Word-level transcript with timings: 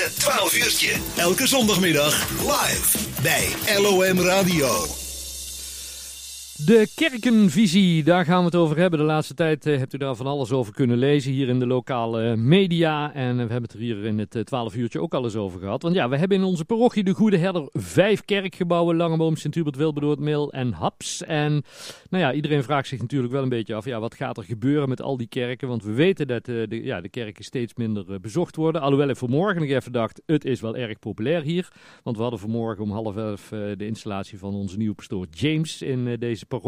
Het 0.00 0.18
12 0.18 0.54
uurtje. 0.54 0.92
Elke 1.16 1.46
zondagmiddag 1.46 2.28
live 2.40 2.98
bij 3.22 3.48
LOM 3.78 4.20
Radio. 4.20 4.86
De 6.70 6.90
kerkenvisie, 6.94 8.02
daar 8.02 8.24
gaan 8.24 8.38
we 8.38 8.44
het 8.44 8.54
over 8.54 8.76
hebben. 8.76 8.98
De 8.98 9.04
laatste 9.04 9.34
tijd 9.34 9.66
eh, 9.66 9.78
hebt 9.78 9.94
u 9.94 9.98
daar 9.98 10.14
van 10.14 10.26
alles 10.26 10.52
over 10.52 10.72
kunnen 10.72 10.96
lezen 10.96 11.32
hier 11.32 11.48
in 11.48 11.58
de 11.58 11.66
lokale 11.66 12.36
media. 12.36 13.14
En 13.14 13.34
we 13.34 13.40
hebben 13.40 13.62
het 13.62 13.72
er 13.72 13.78
hier 13.78 14.04
in 14.04 14.18
het 14.18 14.36
12 14.44 14.74
uurtje 14.74 15.00
ook 15.00 15.14
al 15.14 15.24
eens 15.24 15.36
over 15.36 15.60
gehad. 15.60 15.82
Want 15.82 15.94
ja, 15.94 16.08
we 16.08 16.16
hebben 16.16 16.36
in 16.36 16.44
onze 16.44 16.64
parochie 16.64 17.04
de 17.04 17.14
Goede 17.14 17.36
Herder 17.36 17.68
vijf 17.72 18.24
kerkgebouwen. 18.24 18.96
Langeboom, 18.96 19.36
Sint-Hubert, 19.36 19.76
Wilberdoord, 19.76 20.18
Meel 20.18 20.52
en 20.52 20.72
Haps. 20.72 21.22
En 21.22 21.62
nou 22.10 22.24
ja, 22.24 22.32
iedereen 22.32 22.62
vraagt 22.62 22.88
zich 22.88 23.00
natuurlijk 23.00 23.32
wel 23.32 23.42
een 23.42 23.48
beetje 23.48 23.74
af. 23.74 23.84
Ja, 23.84 24.00
wat 24.00 24.14
gaat 24.14 24.38
er 24.38 24.44
gebeuren 24.44 24.88
met 24.88 25.02
al 25.02 25.16
die 25.16 25.28
kerken? 25.28 25.68
Want 25.68 25.84
we 25.84 25.92
weten 25.92 26.26
dat 26.26 26.44
de, 26.44 26.80
ja, 26.82 27.00
de 27.00 27.08
kerken 27.08 27.44
steeds 27.44 27.74
minder 27.74 28.20
bezocht 28.20 28.56
worden. 28.56 28.80
Alhoewel 28.80 29.08
ik 29.08 29.16
vanmorgen 29.16 29.60
nog 29.60 29.70
even 29.70 29.92
dacht, 29.92 30.22
het 30.26 30.44
is 30.44 30.60
wel 30.60 30.76
erg 30.76 30.98
populair 30.98 31.42
hier. 31.42 31.68
Want 32.02 32.16
we 32.16 32.22
hadden 32.22 32.40
vanmorgen 32.40 32.84
om 32.84 32.90
half 32.90 33.16
elf 33.16 33.48
de 33.48 33.86
installatie 33.86 34.38
van 34.38 34.54
onze 34.54 34.76
nieuwe 34.76 34.94
pastoor 34.94 35.26
James 35.30 35.82
in 35.82 36.16
deze 36.18 36.46
parochie. 36.46 36.58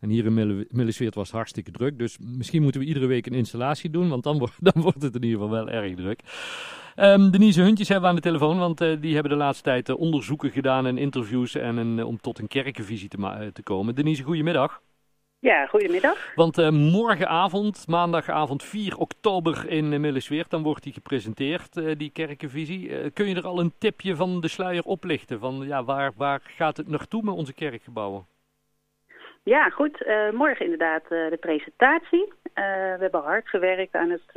En 0.00 0.08
hier 0.08 0.24
in 0.24 0.66
Millesweert 0.70 1.14
was 1.14 1.26
het 1.26 1.36
hartstikke 1.36 1.70
druk. 1.70 1.98
Dus 1.98 2.18
misschien 2.18 2.62
moeten 2.62 2.80
we 2.80 2.86
iedere 2.86 3.06
week 3.06 3.26
een 3.26 3.32
installatie 3.32 3.90
doen, 3.90 4.08
want 4.08 4.22
dan, 4.22 4.38
wordt, 4.38 4.54
dan 4.72 4.82
wordt 4.82 5.02
het 5.02 5.14
in 5.14 5.22
ieder 5.22 5.40
geval 5.40 5.54
wel 5.54 5.68
erg 5.68 5.94
druk. 5.94 6.20
Um, 6.96 7.30
Denise 7.30 7.62
Huntjes 7.62 7.88
hebben 7.88 8.04
we 8.04 8.10
aan 8.10 8.22
de 8.22 8.28
telefoon, 8.28 8.58
want 8.58 8.80
uh, 8.80 9.00
die 9.00 9.14
hebben 9.14 9.32
de 9.32 9.38
laatste 9.38 9.62
tijd 9.64 9.88
uh, 9.88 9.98
onderzoeken 9.98 10.50
gedaan 10.50 10.86
en 10.86 10.98
interviews 10.98 11.54
en 11.54 11.76
een, 11.76 11.98
uh, 11.98 12.06
om 12.06 12.20
tot 12.20 12.38
een 12.38 12.48
kerkenvisie 12.48 13.08
te, 13.08 13.50
te 13.52 13.62
komen. 13.62 13.94
Denise, 13.94 14.22
goedemiddag. 14.22 14.80
Ja, 15.38 15.66
goedemiddag. 15.66 16.32
Want 16.34 16.70
morgenavond, 16.70 17.84
maandagavond 17.88 18.62
4 18.62 18.96
oktober 18.96 19.68
in 19.68 19.92
uh, 19.92 19.98
Millesweert, 19.98 20.50
dan 20.50 20.62
wordt 20.62 20.82
die 20.82 20.92
gepresenteerd, 20.92 21.98
die 21.98 22.10
kerkenvisie. 22.10 23.10
kun 23.10 23.28
je 23.28 23.34
er 23.34 23.46
al 23.46 23.60
een 23.60 23.72
tipje 23.78 24.16
van 24.16 24.40
de 24.40 24.48
sluier 24.48 24.82
oplichten? 24.82 25.38
Van 25.38 25.66
ja, 25.66 25.84
waar, 25.84 26.12
waar 26.16 26.40
gaat 26.44 26.76
het 26.76 26.88
naartoe 26.88 27.22
met 27.22 27.34
onze 27.34 27.52
kerkgebouwen? 27.52 28.26
Ja, 29.50 29.68
goed. 29.68 30.02
Uh, 30.06 30.30
morgen 30.30 30.64
inderdaad 30.64 31.02
uh, 31.02 31.30
de 31.30 31.36
presentatie. 31.40 32.26
Uh, 32.26 32.32
we 32.54 32.98
hebben 33.00 33.22
hard 33.22 33.48
gewerkt 33.48 33.94
aan 33.94 34.10
het, 34.10 34.36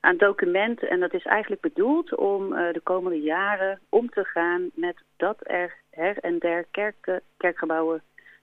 aan 0.00 0.10
het 0.10 0.18
document. 0.18 0.82
En 0.82 1.00
dat 1.00 1.14
is 1.14 1.24
eigenlijk 1.24 1.62
bedoeld 1.62 2.14
om 2.14 2.48
de 2.50 2.80
komende 2.82 3.20
jaren 3.20 3.80
om 3.88 4.10
te 4.10 4.24
gaan 4.24 4.70
met 4.74 4.96
dat 5.16 5.36
er 5.40 5.74
her 5.90 6.18
en 6.18 6.38
der 6.38 6.66
kerken, 6.70 7.20
kerkgebouwen 7.36 8.02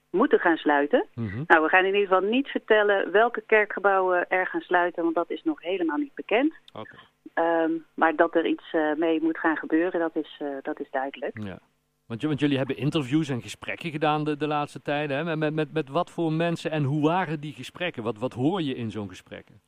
moeten 0.09 0.39
gaan 0.39 0.57
sluiten. 0.57 1.05
Mm 1.13 1.27
-hmm. 1.27 1.43
Nou, 1.47 1.63
we 1.63 1.69
gaan 1.69 1.85
in 1.85 1.93
ieder 1.93 2.07
geval 2.07 2.29
niet 2.29 2.47
vertellen 2.47 3.11
welke 3.11 3.41
kerkgebouwen 3.41 4.29
er 4.29 4.47
gaan 4.47 4.61
sluiten, 4.61 5.03
want 5.03 5.15
dat 5.15 5.29
is 5.29 5.43
nog 5.43 5.61
helemaal 5.61 5.97
niet 5.97 6.15
bekend. 6.15 6.53
Okay. 6.73 7.63
Um, 7.63 7.85
maar 7.93 8.15
dat 8.15 8.35
er 8.35 8.45
iets 8.45 8.75
mee 8.97 9.21
moet 9.21 9.37
gaan 9.37 9.57
gebeuren, 9.57 9.99
dat 9.99 10.15
is, 10.15 10.41
dat 10.61 10.79
is 10.79 10.89
duidelijk. 10.89 11.37
Ja. 11.43 11.59
Want, 12.07 12.39
jullie 12.39 12.57
hebben 12.57 12.77
interviews 12.77 13.29
en 13.29 13.41
gesprekken 13.41 13.91
gedaan 13.91 14.23
de, 14.23 14.37
de 14.37 14.47
laatste 14.47 14.81
tijden. 14.81 15.17
Hè? 15.17 15.35
Met, 15.35 15.53
met, 15.53 15.73
met 15.73 15.89
wat 15.89 16.11
voor 16.11 16.31
mensen 16.31 16.71
en 16.71 16.83
hoe 16.83 17.07
waren 17.07 17.39
die 17.39 17.53
gesprekken? 17.53 18.03
Wat, 18.03 18.17
wat 18.17 18.33
hoor 18.33 18.61
je 18.61 18.75
in 18.75 18.91
zo'n 18.91 19.09
gesprekken? 19.09 19.61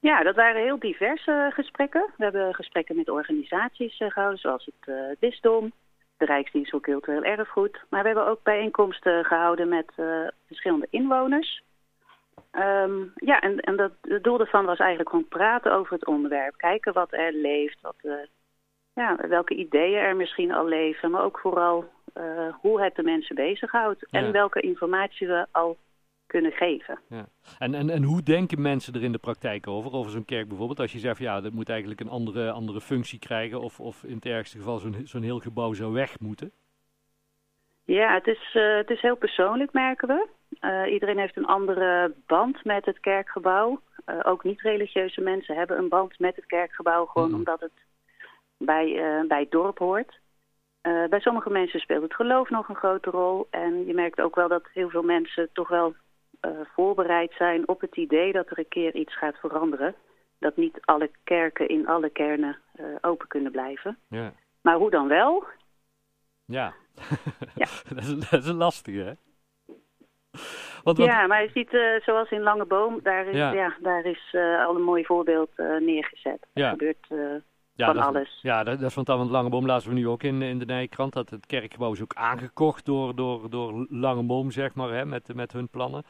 Ja, 0.00 0.22
dat 0.22 0.34
waren 0.34 0.62
heel 0.62 0.78
diverse 0.78 1.50
gesprekken. 1.52 2.10
We 2.16 2.24
hebben 2.24 2.54
gesprekken 2.54 2.96
met 2.96 3.10
organisaties 3.10 4.00
uh, 4.00 4.10
gehouden, 4.10 4.40
zoals 4.40 4.64
het 4.64 4.88
uh, 4.88 4.96
bisdom, 5.18 5.72
de 6.16 6.24
Rijksdienst 6.24 6.70
voor 6.70 6.80
Cultureel 6.80 7.22
Erfgoed. 7.22 7.80
Maar 7.88 8.00
we 8.00 8.08
hebben 8.08 8.26
ook 8.26 8.42
bijeenkomsten 8.42 9.24
gehouden 9.24 9.68
met 9.68 9.92
verschillende 10.46 10.86
inwoners. 10.90 11.62
Um, 12.52 13.12
ja, 13.14 13.40
en, 13.40 13.60
en 13.60 13.76
dat, 13.76 13.92
het 14.00 14.24
doel 14.24 14.38
daarvan 14.38 14.64
was 14.64 14.78
eigenlijk 14.78 15.10
gewoon 15.10 15.28
praten 15.28 15.72
over 15.72 15.92
het 15.92 16.06
onderwerp. 16.06 16.56
Kijken 16.56 16.92
wat 16.92 17.12
er 17.12 17.32
leeft, 17.32 17.78
wat 17.80 17.96
ja, 18.96 19.16
welke 19.28 19.54
ideeën 19.54 19.98
er 19.98 20.16
misschien 20.16 20.52
al 20.52 20.66
leven, 20.66 21.10
maar 21.10 21.24
ook 21.24 21.38
vooral 21.38 21.84
uh, 22.14 22.54
hoe 22.60 22.82
het 22.82 22.94
de 22.94 23.02
mensen 23.02 23.34
bezighoudt 23.34 24.06
en 24.10 24.32
welke 24.32 24.60
informatie 24.60 25.26
we 25.26 25.46
al 25.50 25.76
kunnen 26.26 26.52
geven. 26.52 26.98
Ja. 27.08 27.26
En, 27.58 27.74
en, 27.74 27.90
en 27.90 28.02
hoe 28.02 28.22
denken 28.22 28.62
mensen 28.62 28.94
er 28.94 29.02
in 29.02 29.12
de 29.12 29.18
praktijk 29.18 29.66
over, 29.66 29.92
over 29.92 30.10
zo'n 30.10 30.24
kerk 30.24 30.48
bijvoorbeeld? 30.48 30.80
Als 30.80 30.92
je 30.92 30.98
zegt, 30.98 31.16
van, 31.16 31.26
ja, 31.26 31.40
dat 31.40 31.52
moet 31.52 31.68
eigenlijk 31.68 32.00
een 32.00 32.08
andere, 32.08 32.50
andere 32.50 32.80
functie 32.80 33.18
krijgen 33.18 33.60
of, 33.60 33.80
of 33.80 34.04
in 34.04 34.14
het 34.14 34.26
ergste 34.26 34.58
geval 34.58 34.78
zo'n 34.78 35.00
zo'n 35.04 35.22
heel 35.22 35.40
gebouw 35.40 35.72
zou 35.72 35.92
weg 35.92 36.20
moeten? 36.20 36.52
Ja, 37.84 38.14
het 38.14 38.26
is, 38.26 38.54
uh, 38.54 38.76
het 38.76 38.90
is 38.90 39.00
heel 39.00 39.16
persoonlijk, 39.16 39.72
merken 39.72 40.08
we. 40.08 40.26
Uh, 40.60 40.92
iedereen 40.92 41.18
heeft 41.18 41.36
een 41.36 41.46
andere 41.46 42.14
band 42.26 42.64
met 42.64 42.84
het 42.84 43.00
kerkgebouw. 43.00 43.80
ook 44.22 44.44
niet-religieuze 44.44 45.20
mensen 45.20 45.56
hebben 45.56 45.78
een 45.78 45.88
band 45.88 46.18
met 46.18 46.36
het 46.36 46.46
kerkgebouw, 46.46 47.06
gewoon 47.06 47.28
mm 47.28 47.34
-hmm. 47.34 47.38
omdat 47.38 47.60
het 47.60 47.84
bij, 48.58 48.86
uh, 48.86 49.28
bij 49.28 49.40
het 49.40 49.50
dorp 49.50 49.78
hoort. 49.78 50.18
Uh, 50.82 51.08
bij 51.08 51.20
sommige 51.20 51.50
mensen 51.50 51.80
speelt 51.80 52.02
het 52.02 52.14
geloof 52.14 52.50
nog 52.50 52.68
een 52.68 52.76
grote 52.76 53.10
rol. 53.10 53.46
En 53.50 53.86
je 53.86 53.94
merkt 53.94 54.20
ook 54.20 54.34
wel 54.34 54.48
dat 54.48 54.68
heel 54.72 54.90
veel 54.90 55.02
mensen 55.02 55.48
toch 55.52 55.68
wel 55.68 55.94
uh, 56.40 56.50
voorbereid 56.74 57.32
zijn 57.32 57.68
op 57.68 57.80
het 57.80 57.96
idee 57.96 58.32
dat 58.32 58.50
er 58.50 58.58
een 58.58 58.68
keer 58.68 58.94
iets 58.94 59.18
gaat 59.18 59.36
veranderen. 59.36 59.94
Dat 60.38 60.56
niet 60.56 60.78
alle 60.80 61.10
kerken 61.24 61.68
in 61.68 61.86
alle 61.86 62.10
kernen 62.10 62.58
open 63.00 63.28
kunnen 63.28 63.52
blijven. 63.52 63.98
Ja. 64.08 64.32
Maar 64.60 64.76
hoe 64.76 64.90
dan 64.90 65.08
wel? 65.08 65.44
Ja, 66.44 66.74
ja. 67.62 67.66
dat, 67.94 68.04
is, 68.04 68.30
dat 68.30 68.40
is 68.40 68.46
een 68.46 68.56
lastige 68.56 68.98
hè? 68.98 69.12
Want, 70.82 70.98
want... 70.98 71.10
Ja, 71.10 71.26
maar 71.26 71.42
je 71.42 71.50
ziet, 71.54 71.72
uh, 71.72 72.00
zoals 72.00 72.30
in 72.30 72.42
Langeboom, 72.42 73.00
daar 73.02 73.26
is, 73.26 73.36
ja. 73.36 73.52
ja 73.52 73.76
daar 73.80 74.04
is 74.04 74.32
uh, 74.32 74.66
al 74.66 74.74
een 74.74 74.82
mooi 74.82 75.04
voorbeeld 75.04 75.50
uh, 75.56 75.80
neergezet. 75.80 76.46
Ja. 76.52 76.64
Er 76.64 76.70
gebeurt 76.70 77.06
ja, 77.76 77.86
van 77.86 77.94
dat, 77.94 78.04
alles. 78.04 78.38
Ja, 78.42 78.64
dat, 78.64 78.78
dat 78.78 78.88
is 78.88 78.94
van 78.94 79.20
het 79.20 79.30
Langeboom 79.30 79.66
laten 79.66 79.88
we 79.88 79.94
nu 79.94 80.08
ook 80.08 80.22
in, 80.22 80.42
in 80.42 80.58
de 80.58 80.64
Nijkrant. 80.64 81.12
Dat 81.12 81.30
het 81.30 81.46
kerkgebouw 81.46 81.92
is 81.92 82.02
ook 82.02 82.14
aangekocht 82.14 82.84
door, 82.84 83.14
door, 83.14 83.50
door 83.50 83.86
Langeboom, 83.88 84.50
zeg 84.50 84.74
maar, 84.74 84.90
hè, 84.90 85.06
met, 85.06 85.34
met 85.34 85.52
hun 85.52 85.68
plannen. 85.68 86.04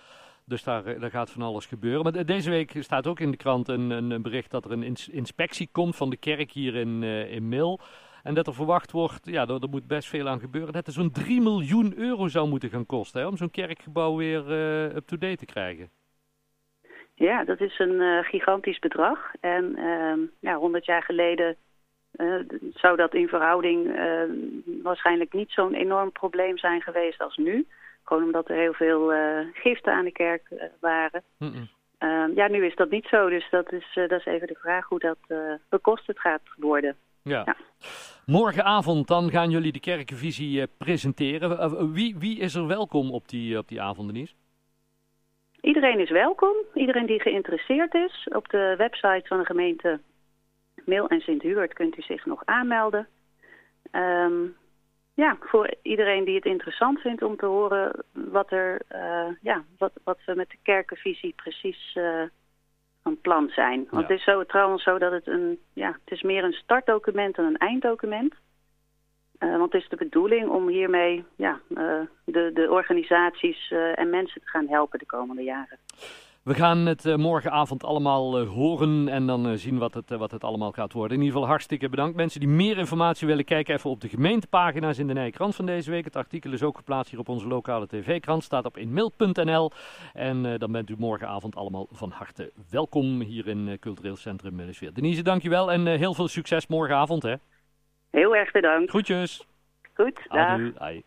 Dus 0.44 0.62
daar, 0.62 1.00
daar 1.00 1.10
gaat 1.10 1.30
van 1.30 1.42
alles 1.42 1.66
gebeuren. 1.66 2.02
Maar 2.02 2.26
deze 2.26 2.50
week 2.50 2.74
staat 2.78 3.06
ook 3.06 3.20
in 3.20 3.30
de 3.30 3.36
krant 3.36 3.68
een, 3.68 3.90
een 3.90 4.22
bericht 4.22 4.50
dat 4.50 4.64
er 4.64 4.72
een 4.72 4.82
ins 4.82 5.08
inspectie 5.08 5.68
komt 5.72 5.96
van 5.96 6.10
de 6.10 6.16
kerk 6.16 6.50
hier 6.52 6.74
in, 6.74 7.02
uh, 7.02 7.32
in 7.32 7.48
Mil. 7.48 7.80
En 8.22 8.34
dat 8.34 8.46
er 8.46 8.54
verwacht 8.54 8.90
wordt, 8.90 9.26
ja, 9.26 9.46
er, 9.46 9.62
er 9.62 9.68
moet 9.68 9.86
best 9.86 10.08
veel 10.08 10.28
aan 10.28 10.40
gebeuren, 10.40 10.72
dat 10.72 10.86
er 10.86 10.92
zo'n 10.92 11.10
3 11.10 11.40
miljoen 11.40 11.98
euro 11.98 12.28
zou 12.28 12.48
moeten 12.48 12.70
gaan 12.70 12.86
kosten 12.86 13.20
hè, 13.20 13.26
om 13.26 13.36
zo'n 13.36 13.50
kerkgebouw 13.50 14.16
weer 14.16 14.50
uh, 14.50 14.94
up-to-date 14.94 15.36
te 15.36 15.44
krijgen. 15.44 15.90
Ja, 17.18 17.44
dat 17.44 17.60
is 17.60 17.78
een 17.78 18.00
uh, 18.00 18.24
gigantisch 18.24 18.78
bedrag. 18.78 19.32
En 19.40 19.78
uh, 19.78 20.28
ja, 20.40 20.56
100 20.56 20.84
jaar 20.84 21.02
geleden 21.02 21.56
uh, 22.16 22.34
zou 22.74 22.96
dat 22.96 23.14
in 23.14 23.28
verhouding 23.28 23.86
uh, 23.86 24.22
waarschijnlijk 24.82 25.32
niet 25.32 25.50
zo'n 25.50 25.74
enorm 25.74 26.12
probleem 26.12 26.58
zijn 26.58 26.80
geweest 26.80 27.20
als 27.20 27.36
nu. 27.36 27.66
Gewoon 28.04 28.22
omdat 28.22 28.48
er 28.48 28.56
heel 28.56 28.72
veel 28.72 29.12
giften 29.52 29.92
aan 29.92 30.04
de 30.04 30.12
kerk 30.12 30.70
waren. 30.80 31.22
Mm 31.38 31.52
-mm. 31.52 32.34
ja, 32.34 32.48
nu 32.48 32.66
is 32.66 32.74
dat 32.74 32.90
niet 32.90 33.06
zo. 33.06 33.28
Dus 33.28 33.50
dat 33.50 33.72
is, 33.72 33.86
dat 33.94 34.10
is 34.10 34.26
even 34.26 34.46
de 34.46 34.58
vraag 34.60 34.88
hoe 34.88 34.98
dat 34.98 35.18
bekostigd 35.68 36.20
gaat 36.20 36.42
worden. 36.56 36.96
Ja. 37.22 37.42
ja. 37.44 37.56
Morgenavond 38.26 39.08
dan 39.08 39.30
gaan 39.30 39.50
jullie 39.50 39.72
de 39.72 39.80
kerkenvisie 39.80 40.66
presenteren. 40.66 41.92
wie, 41.92 42.16
wie 42.18 42.38
is 42.38 42.54
er 42.54 42.66
welkom 42.66 43.10
op 43.10 43.28
die, 43.28 43.58
op 43.58 43.68
die 43.68 43.80
avond, 43.80 44.12
Denise? 44.12 44.34
Iedereen 45.66 46.00
is 46.00 46.10
welkom. 46.10 46.54
Iedereen 46.74 47.06
die 47.06 47.20
geïnteresseerd 47.20 47.94
is. 47.94 48.28
Op 48.32 48.48
de 48.48 48.74
website 48.76 49.22
van 49.24 49.38
de 49.38 49.44
gemeente 49.44 50.00
Mil 50.84 51.08
en 51.08 51.20
Sint-Hubert 51.20 51.72
kunt 51.72 51.98
u 51.98 52.02
zich 52.02 52.26
nog 52.26 52.42
aanmelden. 52.44 53.08
Um, 53.92 54.56
ja, 55.14 55.36
voor 55.40 55.74
iedereen 55.82 56.24
die 56.24 56.34
het 56.34 56.44
interessant 56.44 57.00
vindt 57.00 57.22
om 57.22 57.36
te 57.36 57.46
horen 57.46 58.04
wat, 58.12 58.50
er, 58.50 58.80
uh, 58.94 59.28
ja, 59.40 59.64
wat, 59.78 59.92
wat 60.04 60.18
we 60.26 60.34
met 60.34 60.50
de 60.50 60.58
kerkenvisie 60.62 61.32
precies 61.36 61.94
uh, 61.94 62.22
van 63.02 63.20
plan 63.20 63.48
zijn. 63.48 63.86
Want 63.90 64.06
ja. 64.06 64.12
het 64.12 64.18
is 64.18 64.24
zo, 64.24 64.44
trouwens 64.44 64.82
zo 64.82 64.98
dat 64.98 65.12
het 65.12 65.26
een, 65.26 65.58
ja, 65.72 65.88
het 66.04 66.12
is 66.12 66.22
meer 66.22 66.44
een 66.44 66.52
startdocument 66.52 67.34
dan 67.34 67.44
een 67.44 67.56
einddocument. 67.56 68.34
Uh, 69.38 69.56
want 69.56 69.72
het 69.72 69.82
is 69.82 69.88
de 69.88 69.96
bedoeling 69.96 70.48
om 70.48 70.68
hiermee 70.68 71.24
ja, 71.36 71.60
uh, 71.68 71.78
de, 72.24 72.50
de 72.54 72.70
organisaties 72.70 73.70
uh, 73.70 73.98
en 73.98 74.10
mensen 74.10 74.40
te 74.40 74.48
gaan 74.48 74.68
helpen 74.68 74.98
de 74.98 75.06
komende 75.06 75.42
jaren. 75.42 75.78
We 76.42 76.54
gaan 76.54 76.86
het 76.86 77.16
morgenavond 77.16 77.84
allemaal 77.84 78.44
horen 78.44 79.08
en 79.08 79.26
dan 79.26 79.58
zien 79.58 79.78
wat 79.78 79.94
het, 79.94 80.10
wat 80.10 80.30
het 80.30 80.44
allemaal 80.44 80.72
gaat 80.72 80.92
worden. 80.92 81.16
In 81.16 81.22
ieder 81.22 81.34
geval 81.34 81.50
hartstikke 81.50 81.88
bedankt. 81.88 82.16
Mensen 82.16 82.40
die 82.40 82.48
meer 82.48 82.78
informatie 82.78 83.26
willen, 83.26 83.44
kijken 83.44 83.74
even 83.74 83.90
op 83.90 84.00
de 84.00 84.08
gemeentepagina's 84.08 84.98
in 84.98 85.06
de 85.06 85.12
Nijkrant 85.12 85.54
van 85.54 85.66
deze 85.66 85.90
week. 85.90 86.04
Het 86.04 86.16
artikel 86.16 86.52
is 86.52 86.62
ook 86.62 86.76
geplaatst 86.76 87.10
hier 87.10 87.20
op 87.20 87.28
onze 87.28 87.46
lokale 87.46 87.86
tv-krant. 87.86 88.44
Staat 88.44 88.64
op 88.64 88.76
inmail.nl. 88.76 89.70
En 90.12 90.58
dan 90.58 90.72
bent 90.72 90.90
u 90.90 90.94
morgenavond 90.98 91.56
allemaal 91.56 91.86
van 91.90 92.10
harte 92.10 92.52
welkom 92.70 93.20
hier 93.20 93.48
in 93.48 93.76
Cultureel 93.80 94.16
Centrum 94.16 94.54
Middersweer. 94.54 94.94
Denise, 94.94 95.22
dankjewel 95.22 95.72
en 95.72 95.86
heel 95.86 96.14
veel 96.14 96.28
succes 96.28 96.66
morgenavond. 96.66 97.22
Hè. 97.22 97.34
Heel 98.16 98.36
erg 98.36 98.50
bedankt. 98.50 98.90
Groetjes. 98.90 99.46
Goed, 99.94 100.20
dag. 100.28 100.60
Adieu. 100.78 101.02